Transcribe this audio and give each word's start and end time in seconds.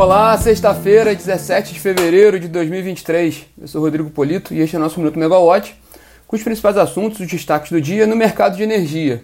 Olá, 0.00 0.34
sexta-feira, 0.38 1.14
17 1.14 1.74
de 1.74 1.78
fevereiro 1.78 2.40
de 2.40 2.48
2023. 2.48 3.44
Eu 3.60 3.68
sou 3.68 3.82
Rodrigo 3.82 4.08
Polito 4.08 4.54
e 4.54 4.60
este 4.60 4.74
é 4.74 4.78
o 4.78 4.82
nosso 4.82 4.98
Minuto 4.98 5.18
Megawatt, 5.18 5.78
com 6.26 6.34
os 6.34 6.42
principais 6.42 6.78
assuntos, 6.78 7.20
os 7.20 7.26
destaques 7.26 7.70
do 7.70 7.78
dia 7.82 8.06
no 8.06 8.16
mercado 8.16 8.56
de 8.56 8.62
energia. 8.62 9.22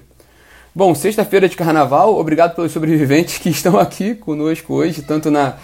Bom, 0.74 0.94
sexta-feira 0.94 1.48
de 1.48 1.56
carnaval, 1.56 2.18
obrigado 2.18 2.54
pelos 2.54 2.72
sobreviventes 2.72 3.38
que 3.40 3.48
estão 3.48 3.78
aqui 3.78 4.14
conosco 4.14 4.74
hoje, 4.74 5.00
tanto 5.00 5.30
na, 5.30 5.54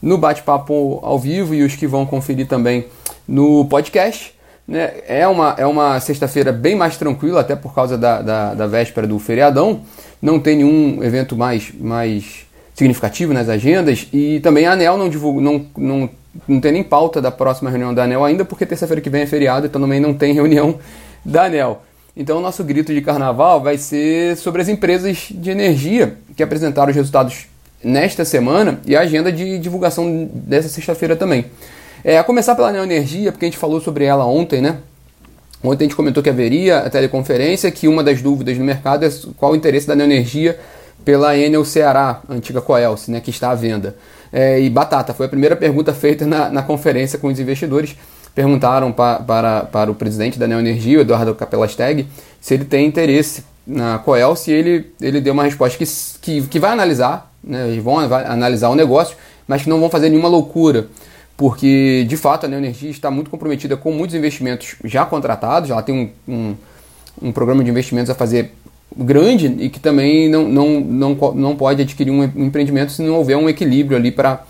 no 0.00 0.16
bate-papo 0.16 1.00
ao 1.02 1.18
vivo 1.18 1.52
e 1.52 1.64
os 1.64 1.74
que 1.74 1.88
vão 1.88 2.06
conferir 2.06 2.46
também 2.46 2.86
no 3.26 3.64
podcast. 3.64 4.32
Né? 4.68 4.92
É 5.08 5.26
uma, 5.26 5.52
é 5.58 5.66
uma 5.66 5.98
sexta-feira 5.98 6.52
bem 6.52 6.76
mais 6.76 6.96
tranquila, 6.96 7.40
até 7.40 7.56
por 7.56 7.74
causa 7.74 7.98
da, 7.98 8.22
da, 8.22 8.54
da 8.54 8.66
véspera 8.68 9.04
do 9.04 9.18
feriadão. 9.18 9.80
Não 10.22 10.38
tem 10.38 10.58
nenhum 10.58 11.02
evento 11.02 11.36
mais, 11.36 11.72
mais 11.74 12.48
significativo 12.80 13.34
nas 13.34 13.48
agendas 13.48 14.08
e 14.10 14.40
também 14.40 14.66
a 14.66 14.72
ANEL 14.72 14.96
não 14.96 15.10
divulga, 15.10 15.40
não, 15.40 15.66
não, 15.76 16.10
não 16.48 16.60
tem 16.60 16.72
nem 16.72 16.82
pauta 16.82 17.20
da 17.20 17.30
próxima 17.30 17.68
reunião 17.68 17.92
da 17.92 18.04
ANEL 18.04 18.24
ainda, 18.24 18.42
porque 18.42 18.64
terça-feira 18.64 19.02
que 19.02 19.10
vem 19.10 19.22
é 19.22 19.26
feriado, 19.26 19.66
então 19.66 19.80
também 19.80 20.00
não 20.00 20.14
tem 20.14 20.32
reunião 20.32 20.78
da 21.22 21.44
ANEL. 21.44 21.82
Então 22.16 22.38
o 22.38 22.40
nosso 22.40 22.64
grito 22.64 22.92
de 22.94 23.02
carnaval 23.02 23.60
vai 23.60 23.76
ser 23.76 24.36
sobre 24.38 24.62
as 24.62 24.68
empresas 24.68 25.28
de 25.30 25.50
energia 25.50 26.16
que 26.34 26.42
apresentaram 26.42 26.88
os 26.88 26.96
resultados 26.96 27.46
nesta 27.84 28.24
semana 28.24 28.80
e 28.86 28.96
a 28.96 29.00
agenda 29.00 29.30
de 29.30 29.58
divulgação 29.58 30.28
dessa 30.32 30.68
sexta-feira 30.68 31.14
também. 31.14 31.44
É, 32.02 32.18
a 32.18 32.24
começar 32.24 32.54
pela 32.54 32.68
ANEL 32.68 32.84
Energia, 32.84 33.30
porque 33.30 33.44
a 33.44 33.48
gente 33.48 33.58
falou 33.58 33.78
sobre 33.78 34.04
ela 34.04 34.24
ontem, 34.24 34.62
né? 34.62 34.78
Ontem 35.62 35.84
a 35.84 35.86
gente 35.86 35.96
comentou 35.96 36.22
que 36.22 36.30
haveria 36.30 36.78
a 36.78 36.88
teleconferência, 36.88 37.70
que 37.70 37.86
uma 37.86 38.02
das 38.02 38.22
dúvidas 38.22 38.56
no 38.56 38.64
mercado 38.64 39.04
é 39.04 39.10
qual 39.36 39.52
o 39.52 39.56
interesse 39.56 39.86
da 39.86 39.92
ANEL 39.92 40.06
Energia 40.06 40.58
pela 41.04 41.36
Enel 41.36 41.64
Ceará, 41.64 42.20
antiga 42.28 42.60
Coelce, 42.60 43.10
né, 43.10 43.20
que 43.20 43.30
está 43.30 43.50
à 43.50 43.54
venda. 43.54 43.96
É, 44.32 44.60
e 44.60 44.70
batata, 44.70 45.12
foi 45.12 45.26
a 45.26 45.28
primeira 45.28 45.56
pergunta 45.56 45.92
feita 45.92 46.26
na, 46.26 46.48
na 46.50 46.62
conferência 46.62 47.18
com 47.18 47.28
os 47.28 47.40
investidores. 47.40 47.96
Perguntaram 48.34 48.92
pa, 48.92 49.16
para, 49.16 49.62
para 49.64 49.90
o 49.90 49.94
presidente 49.94 50.38
da 50.38 50.46
Neoenergia, 50.46 51.00
Eduardo 51.00 51.34
Capelasteg, 51.34 52.06
se 52.40 52.54
ele 52.54 52.64
tem 52.64 52.86
interesse 52.86 53.44
na 53.66 53.98
Coelce 53.98 54.50
e 54.50 54.54
ele, 54.54 54.92
ele 55.00 55.20
deu 55.20 55.32
uma 55.32 55.42
resposta 55.42 55.76
que, 55.76 55.84
que, 56.20 56.46
que 56.46 56.58
vai 56.58 56.70
analisar, 56.70 57.32
né, 57.42 57.68
eles 57.68 57.82
vão 57.82 57.98
analisar 57.98 58.68
o 58.68 58.74
negócio, 58.74 59.16
mas 59.46 59.62
que 59.62 59.68
não 59.68 59.80
vão 59.80 59.90
fazer 59.90 60.08
nenhuma 60.08 60.28
loucura, 60.28 60.86
porque 61.36 62.04
de 62.08 62.16
fato 62.16 62.46
a 62.46 62.48
Neoenergia 62.48 62.90
está 62.90 63.10
muito 63.10 63.30
comprometida 63.30 63.76
com 63.76 63.92
muitos 63.92 64.14
investimentos 64.14 64.76
já 64.84 65.04
contratados, 65.04 65.70
ela 65.70 65.82
tem 65.82 66.12
um, 66.28 66.32
um, 66.32 66.56
um 67.20 67.32
programa 67.32 67.64
de 67.64 67.70
investimentos 67.70 68.10
a 68.10 68.14
fazer 68.14 68.52
grande 68.96 69.46
e 69.58 69.68
que 69.68 69.78
também 69.78 70.28
não, 70.28 70.48
não, 70.48 70.80
não, 70.80 71.34
não 71.34 71.56
pode 71.56 71.82
adquirir 71.82 72.10
um 72.10 72.24
empreendimento 72.24 72.92
se 72.92 73.02
não 73.02 73.14
houver 73.14 73.36
um 73.36 73.48
equilíbrio 73.48 73.96
ali 73.96 74.10
para 74.10 74.44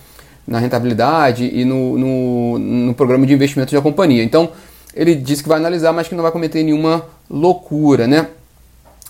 na 0.46 0.58
rentabilidade 0.58 1.48
e 1.52 1.64
no, 1.64 1.96
no, 1.96 2.58
no 2.58 2.94
programa 2.94 3.24
de 3.24 3.32
investimento 3.32 3.72
da 3.72 3.80
companhia. 3.80 4.24
Então, 4.24 4.50
ele 4.94 5.14
disse 5.14 5.42
que 5.42 5.48
vai 5.48 5.58
analisar, 5.58 5.92
mas 5.92 6.08
que 6.08 6.14
não 6.14 6.22
vai 6.22 6.32
cometer 6.32 6.62
nenhuma 6.64 7.04
loucura, 7.28 8.08
né? 8.08 8.26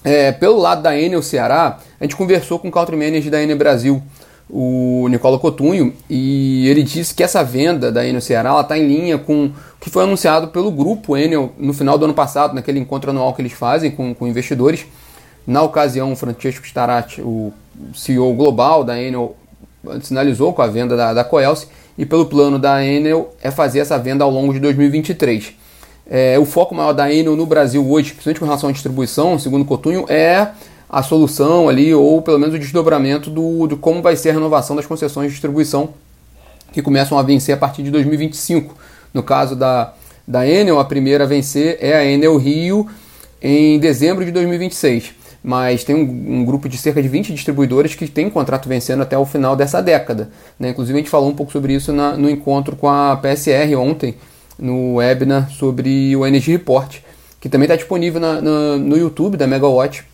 É, 0.05 0.33
pelo 0.33 0.59
lado 0.59 0.83
da 0.83 0.99
Enel 0.99 1.23
Ceará, 1.23 1.79
a 1.99 2.05
gente 2.05 2.17
conversou 2.17 2.59
com 2.59 2.69
o 2.69 2.71
Country 2.71 2.97
Manager 2.97 3.31
da 3.31 3.43
Enel 3.43 3.57
Brasil, 3.57 4.03
o 4.49 5.07
Nicola 5.09 5.39
Cotunho, 5.39 5.95
e 6.09 6.69
ele 6.69 6.83
disse 6.83 7.15
que 7.15 7.23
essa 7.23 7.43
venda 7.45 7.93
da 7.93 8.07
Enel 8.07 8.21
Ceará 8.21 8.59
está 8.61 8.77
em 8.77 8.87
linha 8.87 9.17
com 9.17 9.47
o 9.47 9.53
que 9.81 9.89
foi 9.89 10.05
anunciado 10.05 10.49
pelo 10.49 10.71
grupo 10.71 11.17
Enel 11.17 11.53
no 11.59 11.73
final 11.73 11.97
do 11.97 12.05
ano 12.05 12.15
passado, 12.15 12.55
naquele 12.55 12.79
encontro 12.79 13.11
anual 13.11 13.33
que 13.33 13.41
eles 13.41 13.53
fazem 13.53 13.91
com, 13.91 14.15
com 14.15 14.27
investidores. 14.27 14.87
Na 15.47 15.63
ocasião, 15.63 16.15
Francesco 16.15 16.67
Starati, 16.67 17.21
o 17.21 17.53
CEO 17.95 18.33
global 18.35 18.85
da 18.85 19.01
Enel, 19.01 19.37
sinalizou 20.03 20.53
com 20.53 20.63
a 20.63 20.67
venda 20.67 20.97
da, 20.97 21.15
da 21.15 21.25
Coelce 21.25 21.67
e 21.97 22.05
pelo 22.05 22.27
plano 22.27 22.59
da 22.59 22.85
Enel 22.85 23.35
é 23.43 23.51
fazer 23.51 23.81
essa 23.81 23.99
venda 23.99 24.23
ao 24.23 24.31
longo 24.31 24.53
de 24.53 24.61
2023. 24.61 25.55
É, 26.09 26.39
o 26.39 26.45
foco 26.45 26.75
maior 26.75 26.93
da 26.93 27.13
Enel 27.13 27.37
no 27.37 27.47
Brasil 27.47 27.89
hoje, 27.89 28.11
principalmente 28.11 28.41
com 28.41 28.47
relação 28.47 28.69
à 28.69 28.73
distribuição, 28.73 29.39
segundo 29.39 29.65
Cotunho, 29.65 30.05
é 30.09 30.49
a 30.89 31.03
solução 31.03 31.69
ali, 31.69 31.95
ou 31.95 32.21
pelo 32.21 32.39
menos 32.39 32.55
o 32.55 32.59
desdobramento 32.59 33.31
do, 33.31 33.67
do 33.67 33.77
como 33.77 34.03
vai 34.03 34.17
ser 34.17 34.31
a 34.31 34.33
renovação 34.33 34.75
das 34.75 34.87
concessões 34.87 35.29
de 35.29 35.33
distribuição 35.33 35.91
que 36.73 36.83
começam 36.83 37.19
a 37.19 37.23
vencer 37.23 37.55
a 37.55 37.59
partir 37.59 37.83
de 37.83 37.91
2025. 37.91 38.77
No 39.15 39.23
caso 39.23 39.57
da, 39.57 39.95
da 40.27 40.47
Enel, 40.47 40.79
a 40.79 40.85
primeira 40.85 41.25
a 41.25 41.27
vencer 41.27 41.79
é 41.81 41.95
a 41.95 42.05
Enel 42.05 42.37
Rio 42.37 42.89
em 43.41 43.79
dezembro 43.79 44.25
de 44.25 44.31
2026 44.33 45.20
mas 45.43 45.85
tem 45.85 45.95
um, 45.95 46.41
um, 46.41 46.45
grupo 46.45 46.69
de 46.69 46.77
cerca 46.77 47.03
de 47.03 47.09
20 47.09 47.33
distribuidores 47.33 47.95
que 47.95 48.07
tem 48.07 48.29
contrato 48.29 48.69
vencendo 48.69 49.03
até 49.03 49.17
o 49.17 49.25
final 49.25 49.57
dessa 49.57 49.83
década. 49.83 50.31
Né? 50.59 50.71
Inclusive 50.71 50.99
a 50.99 51.01
gente 51.01 51.11
falou 51.11 51.31
um 51.31 51.35
pouco 51.35 51.51
sobre 51.51 51.75
isso 51.75 51.93
na, 51.93 52.17
no 52.17 52.29
encontro 52.29 52.77
com 52.77 52.89
a 52.89 53.17
PSR 53.17 53.75
ontem, 53.77 54.15
no 54.59 54.97
webinar 54.97 55.51
sobre 55.51 56.15
o 56.15 56.27
Energy 56.27 56.53
Report, 56.53 56.99
que 57.41 57.49
também 57.49 57.65
está 57.65 57.77
disponível 57.77 58.21
na, 58.21 58.41
na, 58.41 58.77
no 58.77 58.97
YouTube 58.97 59.37
da 59.37 59.47
Megawatt 59.47 60.05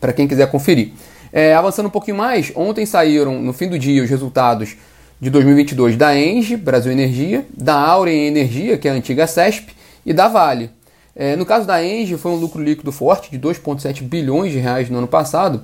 para 0.00 0.12
quem 0.12 0.28
quiser 0.28 0.48
conferir. 0.50 0.92
É, 1.32 1.54
avançando 1.54 1.86
um 1.86 1.90
pouquinho 1.90 2.16
mais, 2.16 2.52
ontem 2.54 2.86
saíram 2.86 3.42
no 3.42 3.52
fim 3.52 3.68
do 3.68 3.78
dia 3.78 4.02
os 4.02 4.08
resultados 4.08 4.76
de 5.20 5.28
2022 5.30 5.96
da 5.96 6.16
Engie, 6.16 6.56
Brasil 6.56 6.92
Energia, 6.92 7.44
da 7.52 7.74
Auren 7.74 8.26
Energia, 8.26 8.78
que 8.78 8.86
é 8.86 8.90
a 8.92 8.94
antiga 8.94 9.26
CESP, 9.26 9.74
e 10.04 10.12
da 10.12 10.28
Vale. 10.28 10.70
É, 11.18 11.34
no 11.34 11.46
caso 11.46 11.66
da 11.66 11.82
Engie, 11.82 12.18
foi 12.18 12.30
um 12.30 12.36
lucro 12.36 12.62
líquido 12.62 12.92
forte 12.92 13.30
de 13.30 13.38
2,7 13.38 14.02
bilhões 14.02 14.52
de 14.52 14.58
reais 14.58 14.90
no 14.90 14.98
ano 14.98 15.08
passado, 15.08 15.62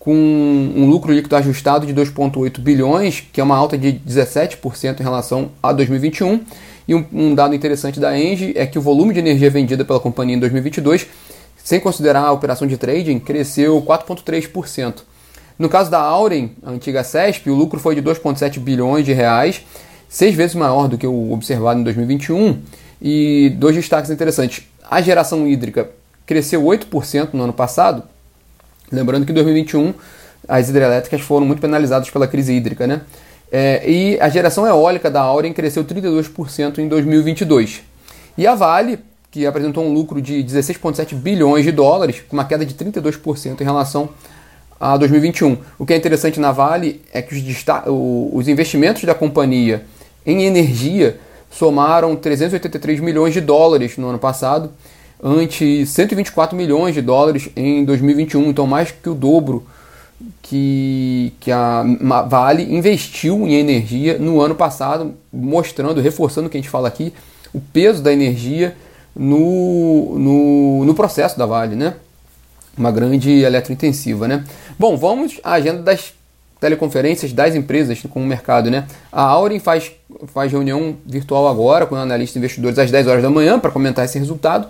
com 0.00 0.12
um 0.12 0.86
lucro 0.86 1.12
líquido 1.12 1.36
ajustado 1.36 1.86
de 1.86 1.94
2,8 1.94 2.58
bilhões, 2.58 3.22
que 3.32 3.40
é 3.40 3.44
uma 3.44 3.56
alta 3.56 3.78
de 3.78 3.92
17% 3.92 4.98
em 4.98 5.02
relação 5.02 5.52
a 5.62 5.72
2021. 5.72 6.40
E 6.88 6.94
um, 6.94 7.06
um, 7.12 7.34
dado 7.36 7.54
interessante 7.54 8.00
da 8.00 8.18
Engie 8.18 8.52
é 8.56 8.66
que 8.66 8.78
o 8.78 8.82
volume 8.82 9.14
de 9.14 9.20
energia 9.20 9.48
vendida 9.48 9.84
pela 9.84 10.00
companhia 10.00 10.34
em 10.34 10.40
2022, 10.40 11.06
sem 11.62 11.78
considerar 11.78 12.22
a 12.22 12.32
operação 12.32 12.66
de 12.66 12.76
trading, 12.76 13.20
cresceu 13.20 13.80
4,3%. 13.82 15.02
No 15.56 15.68
caso 15.68 15.88
da 15.88 16.00
Auren, 16.00 16.50
a 16.64 16.70
antiga 16.70 17.04
CESP, 17.04 17.48
o 17.48 17.54
lucro 17.54 17.78
foi 17.78 17.94
de 17.94 18.02
2,7 18.02 18.58
bilhões 18.58 19.04
de 19.04 19.12
reais, 19.12 19.62
seis 20.08 20.34
vezes 20.34 20.56
maior 20.56 20.88
do 20.88 20.98
que 20.98 21.06
o 21.06 21.30
observado 21.30 21.78
em 21.78 21.84
2021. 21.84 22.58
E 23.02 23.54
dois 23.56 23.74
destaques 23.74 24.10
interessantes. 24.10 24.62
A 24.90 25.00
geração 25.00 25.46
hídrica 25.46 25.88
cresceu 26.26 26.60
8% 26.64 27.28
no 27.32 27.44
ano 27.44 27.52
passado. 27.52 28.02
Lembrando 28.90 29.24
que 29.24 29.30
em 29.30 29.34
2021 29.36 29.94
as 30.48 30.68
hidrelétricas 30.68 31.20
foram 31.20 31.46
muito 31.46 31.60
penalizadas 31.60 32.10
pela 32.10 32.26
crise 32.26 32.52
hídrica, 32.52 32.88
né? 32.88 33.02
É, 33.52 33.88
e 33.88 34.20
a 34.20 34.28
geração 34.28 34.66
eólica 34.66 35.08
da 35.08 35.20
Auren 35.20 35.52
cresceu 35.52 35.84
32% 35.84 36.78
em 36.78 36.88
2022. 36.88 37.82
E 38.36 38.48
a 38.48 38.56
Vale, 38.56 38.98
que 39.30 39.46
apresentou 39.46 39.84
um 39.84 39.92
lucro 39.92 40.20
de 40.20 40.42
16,7 40.42 41.14
bilhões 41.14 41.64
de 41.64 41.70
dólares, 41.70 42.22
com 42.28 42.36
uma 42.36 42.44
queda 42.44 42.66
de 42.66 42.74
32% 42.74 43.60
em 43.60 43.64
relação 43.64 44.08
a 44.80 44.96
2021. 44.96 45.56
O 45.78 45.86
que 45.86 45.92
é 45.92 45.96
interessante 45.96 46.40
na 46.40 46.50
Vale 46.50 47.00
é 47.12 47.22
que 47.22 47.32
os, 47.32 47.64
os 48.32 48.48
investimentos 48.48 49.04
da 49.04 49.14
companhia 49.14 49.84
em 50.26 50.42
energia 50.42 51.20
somaram 51.50 52.16
383 52.16 53.00
milhões 53.00 53.34
de 53.34 53.40
dólares 53.40 53.96
no 53.96 54.08
ano 54.08 54.18
passado, 54.18 54.70
ante 55.22 55.84
124 55.84 56.56
milhões 56.56 56.94
de 56.94 57.02
dólares 57.02 57.50
em 57.54 57.84
2021, 57.84 58.48
então 58.48 58.66
mais 58.66 58.90
que 58.90 59.08
o 59.08 59.14
dobro 59.14 59.66
que, 60.40 61.32
que 61.40 61.50
a 61.50 61.84
Vale 62.28 62.62
investiu 62.74 63.46
em 63.46 63.54
energia 63.54 64.18
no 64.18 64.40
ano 64.40 64.54
passado, 64.54 65.14
mostrando, 65.32 66.00
reforçando 66.00 66.46
o 66.46 66.50
que 66.50 66.56
a 66.56 66.60
gente 66.60 66.70
fala 66.70 66.88
aqui, 66.88 67.12
o 67.52 67.60
peso 67.60 68.02
da 68.02 68.12
energia 68.12 68.76
no, 69.14 70.18
no, 70.18 70.84
no 70.84 70.94
processo 70.94 71.38
da 71.38 71.46
Vale, 71.46 71.74
né? 71.74 71.94
Uma 72.78 72.92
grande 72.92 73.30
eletrointensiva, 73.42 74.28
né? 74.28 74.44
Bom, 74.78 74.96
vamos 74.96 75.40
à 75.42 75.52
agenda 75.52 75.82
das 75.82 76.14
teleconferências 76.60 77.32
das 77.32 77.54
empresas 77.54 78.02
com 78.08 78.22
o 78.22 78.26
mercado, 78.26 78.70
né? 78.70 78.86
A 79.10 79.22
Auren 79.22 79.58
faz, 79.58 79.90
faz 80.26 80.52
reunião 80.52 80.96
virtual 81.06 81.48
agora 81.48 81.86
com 81.86 81.96
analistas 81.96 82.36
e 82.36 82.38
investidores 82.38 82.78
às 82.78 82.90
10 82.90 83.06
horas 83.06 83.22
da 83.22 83.30
manhã 83.30 83.58
para 83.58 83.70
comentar 83.70 84.04
esse 84.04 84.18
resultado. 84.18 84.68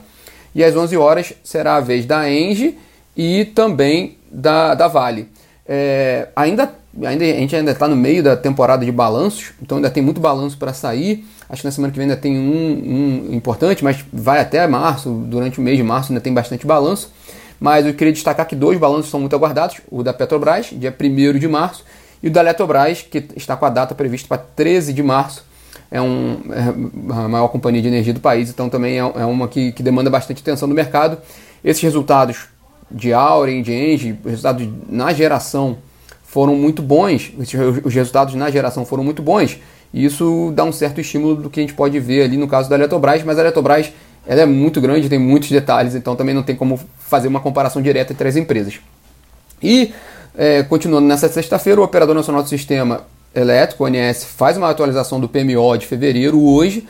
E 0.55 0.63
às 0.63 0.75
11 0.77 0.97
horas 0.97 1.33
será 1.43 1.77
a 1.77 1.81
vez 1.81 2.07
da 2.07 2.31
Engie 2.31 2.79
e 3.17 3.45
também 3.45 4.17
da, 4.31 4.75
da 4.75 4.87
Vale. 4.87 5.29
É, 5.67 6.29
ainda, 6.35 6.73
ainda, 7.05 7.25
a 7.25 7.29
gente 7.29 7.55
ainda 7.55 7.73
está 7.73 7.87
no 7.87 7.97
meio 7.97 8.23
da 8.23 8.37
temporada 8.37 8.85
de 8.85 8.91
balanços, 8.91 9.53
então 9.63 9.79
ainda 9.79 9.91
tem 9.91 10.03
muito 10.03 10.21
balanço 10.21 10.57
para 10.57 10.73
sair. 10.73 11.25
Acho 11.49 11.63
que 11.63 11.67
na 11.67 11.73
semana 11.73 11.93
que 11.93 11.99
vem 11.99 12.09
ainda 12.09 12.21
tem 12.21 12.39
um, 12.39 13.29
um 13.31 13.35
importante, 13.35 13.83
mas 13.83 14.05
vai 14.13 14.41
até 14.41 14.65
março, 14.67 15.11
durante 15.11 15.59
o 15.59 15.63
mês 15.63 15.77
de 15.77 15.83
março 15.83 16.13
ainda 16.13 16.21
tem 16.21 16.33
bastante 16.33 16.67
balanço. 16.67 17.13
Mas 17.61 17.85
eu 17.87 17.93
queria 17.93 18.13
destacar 18.13 18.47
que 18.47 18.57
dois 18.57 18.79
balanços 18.79 19.11
são 19.11 19.21
muito 19.21 19.37
aguardados: 19.37 19.77
o 19.91 20.03
da 20.03 20.15
Petrobras, 20.15 20.71
dia 20.73 20.95
1 20.99 21.39
de 21.39 21.47
março, 21.47 21.85
e 22.23 22.29
o 22.29 22.31
da 22.31 22.41
Eletrobras, 22.41 23.03
que 23.03 23.25
está 23.37 23.55
com 23.55 23.67
a 23.67 23.71
data 23.71 23.95
prevista 23.95 24.27
para 24.27 24.39
13 24.39 24.95
de 24.95 25.03
março. 25.03 25.45
É, 25.91 26.01
um, 26.01 26.41
é 26.53 27.15
a 27.15 27.29
maior 27.29 27.49
companhia 27.49 27.83
de 27.83 27.89
energia 27.89 28.15
do 28.15 28.21
país, 28.21 28.49
então 28.49 28.69
também 28.69 28.95
é, 28.95 28.99
é 28.99 29.25
uma 29.25 29.49
que, 29.49 29.73
que 29.73 29.83
demanda 29.83 30.09
bastante 30.09 30.41
atenção 30.41 30.69
do 30.69 30.75
mercado. 30.75 31.19
Esses 31.65 31.83
resultados 31.83 32.49
de 32.91 33.13
Auren, 33.13 33.61
de 33.61 33.73
Engie, 33.73 34.19
resultados 34.25 34.69
na 34.89 35.13
geração 35.13 35.79
foram 36.23 36.55
muito 36.55 36.81
bons, 36.81 37.33
os 37.85 37.93
resultados 37.93 38.35
na 38.35 38.51
geração 38.51 38.85
foram 38.85 39.03
muito 39.03 39.21
bons, 39.21 39.59
e 39.93 40.05
isso 40.05 40.53
dá 40.55 40.63
um 40.63 40.71
certo 40.71 41.01
estímulo 41.01 41.35
do 41.35 41.51
que 41.51 41.59
a 41.59 41.63
gente 41.63 41.75
pode 41.75 41.99
ver 41.99 42.23
ali 42.23 42.37
no 42.37 42.47
caso 42.47 42.71
da 42.71 42.77
Eletrobras, 42.77 43.25
mas 43.25 43.37
a 43.37 43.43
Eletrobras 43.43 43.93
ela 44.27 44.43
é 44.43 44.47
muito 44.47 44.81
grande, 44.81 45.09
tem 45.09 45.19
muitos 45.19 45.51
detalhes, 45.51 45.95
então 45.95 46.15
também 46.15 46.35
não 46.35 46.43
tem 46.43 46.55
como 46.55 46.79
fazer 46.99 47.29
uma 47.29 47.41
comparação 47.41 47.81
direta 47.81 48.13
entre 48.13 48.29
as 48.29 48.37
empresas. 48.37 48.81
E, 49.63 49.93
é, 50.37 50.63
continuando 50.63 51.07
nessa 51.07 51.29
sexta-feira, 51.29 51.81
o 51.81 51.85
Operador 51.85 52.15
Nacional 52.15 52.43
do 52.43 52.49
Sistema 52.49 53.03
Elétrico, 53.35 53.85
ONS, 53.85 54.25
faz 54.25 54.57
uma 54.57 54.69
atualização 54.71 55.21
do 55.21 55.29
PMO 55.29 55.77
de 55.79 55.87
fevereiro 55.87 56.41
hoje. 56.43 56.87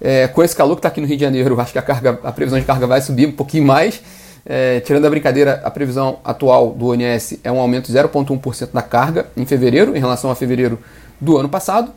É, 0.00 0.28
com 0.28 0.42
esse 0.42 0.56
calor 0.56 0.76
que 0.76 0.78
está 0.78 0.88
aqui 0.88 1.00
no 1.00 1.06
Rio 1.06 1.16
de 1.16 1.22
Janeiro, 1.22 1.60
acho 1.60 1.72
que 1.72 1.78
a, 1.78 1.82
carga, 1.82 2.18
a 2.22 2.32
previsão 2.32 2.58
de 2.58 2.64
carga 2.64 2.86
vai 2.86 3.00
subir 3.00 3.26
um 3.26 3.32
pouquinho 3.32 3.64
mais. 3.64 4.00
É, 4.46 4.80
tirando 4.80 5.04
a 5.04 5.10
brincadeira, 5.10 5.60
a 5.62 5.70
previsão 5.70 6.18
atual 6.24 6.70
do 6.70 6.88
ONS 6.88 7.38
é 7.44 7.52
um 7.52 7.60
aumento 7.60 7.92
de 7.92 7.98
0,1% 7.98 8.70
da 8.72 8.80
carga 8.80 9.26
em 9.36 9.44
fevereiro, 9.44 9.94
em 9.94 10.00
relação 10.00 10.30
a 10.30 10.34
fevereiro 10.34 10.78
do 11.20 11.36
ano 11.36 11.48
passado. 11.48 11.92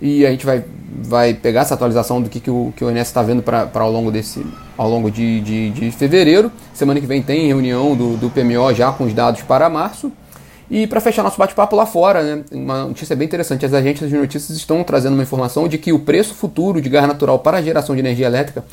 E 0.00 0.26
a 0.26 0.30
gente 0.30 0.44
vai, 0.44 0.64
vai 1.02 1.34
pegar 1.34 1.60
essa 1.60 1.74
atualização 1.74 2.20
do 2.20 2.28
que, 2.28 2.40
que, 2.40 2.50
o, 2.50 2.72
que 2.76 2.84
o 2.84 2.88
ONS 2.88 3.08
está 3.08 3.22
vendo 3.22 3.42
para 3.42 3.68
ao 3.74 3.90
longo, 3.90 4.10
desse, 4.10 4.44
ao 4.76 4.88
longo 4.88 5.10
de, 5.10 5.40
de, 5.40 5.70
de, 5.70 5.90
fevereiro. 5.90 6.50
Semana 6.74 7.00
que 7.00 7.06
vem 7.06 7.22
tem 7.22 7.46
reunião 7.46 7.94
do, 7.94 8.16
do 8.16 8.30
PMO 8.30 8.74
já 8.74 8.90
com 8.92 9.04
os 9.04 9.14
dados 9.14 9.42
para 9.42 9.68
março. 9.68 10.12
E 10.70 10.86
para 10.86 11.00
fechar 11.00 11.22
nosso 11.22 11.38
bate-papo 11.38 11.76
lá 11.76 11.84
fora, 11.84 12.22
né, 12.22 12.44
uma 12.50 12.86
notícia 12.86 13.14
bem 13.14 13.26
interessante: 13.26 13.66
as 13.66 13.74
agências 13.74 14.08
de 14.08 14.16
notícias 14.16 14.56
estão 14.56 14.82
trazendo 14.82 15.14
uma 15.14 15.22
informação 15.22 15.68
de 15.68 15.76
que 15.78 15.92
o 15.92 15.98
preço 15.98 16.34
futuro 16.34 16.80
de 16.80 16.88
gás 16.88 17.06
natural 17.06 17.38
para 17.38 17.58
a 17.58 17.62
geração 17.62 17.94
de 17.94 18.00
energia 18.00 18.26
elétrica 18.26 18.64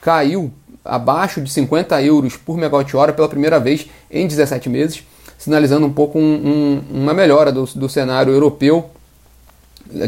caiu 0.00 0.52
abaixo 0.84 1.40
de 1.40 1.50
50 1.50 2.00
euros 2.02 2.36
por 2.36 2.56
megawatt-hora 2.56 3.12
pela 3.12 3.28
primeira 3.28 3.60
vez 3.60 3.86
em 4.10 4.26
17 4.26 4.68
meses, 4.68 5.02
sinalizando 5.36 5.86
um 5.86 5.92
pouco 5.92 6.18
um, 6.18 6.82
um, 6.92 7.02
uma 7.02 7.12
melhora 7.12 7.52
do, 7.52 7.64
do, 7.64 7.88
cenário 7.88 8.32
europeu 8.32 8.88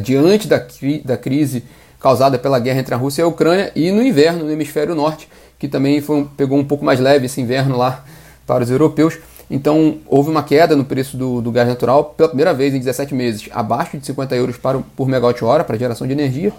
diante 0.00 0.48
da, 0.48 0.64
da 1.04 1.16
crise 1.16 1.64
causada 2.00 2.38
pela 2.38 2.58
guerra 2.58 2.80
entre 2.80 2.94
a 2.94 2.96
Rússia 2.96 3.22
e 3.22 3.24
a 3.24 3.28
Ucrânia 3.28 3.72
e 3.76 3.92
no 3.92 4.02
inverno 4.02 4.44
no 4.44 4.50
hemisfério 4.50 4.94
norte, 4.94 5.28
que 5.58 5.68
também 5.68 6.00
foi, 6.00 6.26
pegou 6.36 6.58
um 6.58 6.64
pouco 6.64 6.84
mais 6.84 6.98
leve 6.98 7.26
esse 7.26 7.40
inverno 7.40 7.76
lá 7.76 8.04
para 8.46 8.64
os 8.64 8.70
europeus. 8.70 9.18
Então 9.48 9.98
houve 10.06 10.30
uma 10.30 10.42
queda 10.42 10.74
no 10.74 10.84
preço 10.84 11.16
do, 11.16 11.40
do 11.40 11.52
gás 11.52 11.68
natural 11.68 12.06
pela 12.16 12.28
primeira 12.28 12.52
vez 12.52 12.74
em 12.74 12.78
17 12.78 13.14
meses, 13.14 13.48
abaixo 13.52 13.96
de 13.98 14.04
50 14.06 14.34
euros 14.34 14.56
para, 14.56 14.78
por 14.96 15.06
megawatt-hora 15.06 15.62
para 15.62 15.76
geração 15.76 16.06
de 16.06 16.12
energia. 16.12 16.52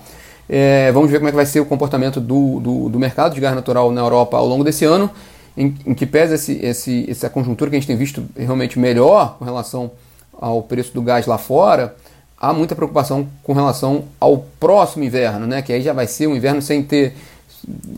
É, 0.47 0.91
vamos 0.91 1.09
ver 1.09 1.17
como 1.17 1.29
é 1.29 1.31
que 1.31 1.35
vai 1.35 1.45
ser 1.45 1.59
o 1.59 1.65
comportamento 1.65 2.19
do, 2.19 2.59
do, 2.59 2.89
do, 2.89 2.99
mercado 2.99 3.33
de 3.33 3.41
gás 3.41 3.55
natural 3.55 3.91
na 3.91 4.01
Europa 4.01 4.37
ao 4.37 4.45
longo 4.45 4.63
desse 4.63 4.85
ano, 4.85 5.09
em, 5.57 5.73
em 5.85 5.93
que 5.93 6.05
pesa 6.05 6.35
esse, 6.35 6.59
esse, 6.63 7.09
essa 7.09 7.29
conjuntura 7.29 7.69
que 7.69 7.77
a 7.77 7.79
gente 7.79 7.87
tem 7.87 7.95
visto 7.95 8.23
realmente 8.37 8.77
melhor 8.77 9.37
com 9.39 9.45
relação 9.45 9.91
ao 10.33 10.61
preço 10.61 10.93
do 10.93 11.01
gás 11.01 11.25
lá 11.25 11.37
fora. 11.37 11.95
Há 12.39 12.51
muita 12.51 12.75
preocupação 12.75 13.27
com 13.41 13.53
relação 13.53 14.05
ao 14.19 14.39
próximo 14.59 15.03
inverno, 15.03 15.47
né? 15.47 15.61
que 15.61 15.71
aí 15.71 15.81
já 15.81 15.93
vai 15.93 16.07
ser 16.07 16.27
um 16.27 16.35
inverno 16.35 16.61
sem 16.61 16.83
ter, 16.83 17.15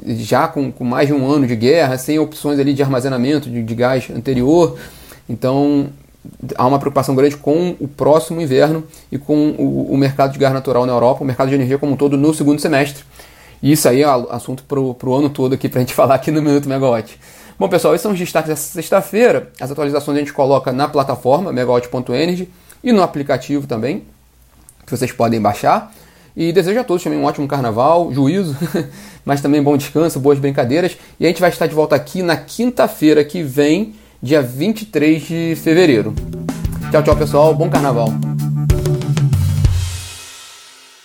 já 0.05 0.47
com, 0.47 0.71
com 0.71 0.83
mais 0.83 1.07
de 1.07 1.13
um 1.13 1.27
ano 1.27 1.47
de 1.47 1.55
guerra, 1.55 1.97
sem 1.97 2.19
opções 2.19 2.59
ali 2.59 2.73
de 2.73 2.83
armazenamento 2.83 3.49
de, 3.49 3.63
de 3.63 3.75
gás 3.75 4.07
anterior. 4.09 4.77
Então 5.27 5.89
há 6.55 6.65
uma 6.65 6.79
preocupação 6.79 7.15
grande 7.15 7.37
com 7.37 7.75
o 7.79 7.87
próximo 7.87 8.41
inverno 8.41 8.83
e 9.11 9.17
com 9.17 9.49
o, 9.51 9.91
o, 9.91 9.97
mercado 9.97 10.33
de 10.33 10.39
gás 10.39 10.53
natural 10.53 10.85
na 10.85 10.93
Europa, 10.93 11.23
o 11.23 11.25
mercado 11.25 11.49
de 11.49 11.55
energia 11.55 11.77
como 11.77 11.93
um 11.93 11.95
todo 11.95 12.17
no 12.17 12.33
segundo 12.33 12.59
semestre. 12.59 13.03
E 13.61 13.71
isso 13.71 13.87
aí 13.87 14.01
é 14.01 14.05
assunto 14.29 14.63
para 14.63 14.79
o 14.79 15.13
ano 15.13 15.29
todo 15.29 15.53
aqui 15.53 15.67
para 15.67 15.79
a 15.79 15.81
gente 15.81 15.93
falar 15.95 16.15
aqui 16.15 16.31
no 16.31 16.41
Minuto 16.41 16.69
Megawatt. 16.69 17.19
Bom, 17.57 17.69
pessoal, 17.69 17.95
esses 17.95 18.03
são 18.03 18.11
os 18.11 18.19
destaques 18.19 18.49
dessa 18.49 18.73
sexta-feira. 18.73 19.51
As 19.59 19.71
atualizações 19.71 20.17
a 20.17 20.19
gente 20.19 20.33
coloca 20.33 20.73
na 20.73 20.87
plataforma 20.87 21.53
megawatt.energy 21.53 22.49
e 22.83 22.91
no 22.91 23.01
aplicativo 23.01 23.65
também, 23.65 24.03
que 24.85 24.95
vocês 24.95 25.11
podem 25.11 25.41
baixar. 25.41 25.93
E 26.35 26.51
desejo 26.51 26.79
a 26.79 26.83
todos 26.83 27.01
também 27.01 27.17
um 27.17 27.23
ótimo 27.23 27.47
carnaval, 27.47 28.11
juízo, 28.13 28.55
mas 29.23 29.41
também 29.41 29.63
bom 29.63 29.77
descanso, 29.77 30.19
boas 30.19 30.37
brincadeiras. 30.37 30.97
E 31.19 31.25
a 31.25 31.29
gente 31.29 31.39
vai 31.39 31.49
estar 31.49 31.65
de 31.65 31.73
volta 31.73 31.95
aqui 31.95 32.21
na 32.21 32.35
quinta-feira 32.35 33.23
que 33.23 33.41
vem 33.41 33.95
dia 34.21 34.41
23 34.41 35.23
de 35.23 35.55
fevereiro. 35.55 36.13
Tchau, 36.91 37.03
tchau, 37.03 37.15
pessoal. 37.15 37.55
Bom 37.55 37.69
carnaval. 37.69 38.34